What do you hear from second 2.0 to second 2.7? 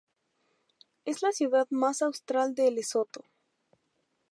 austral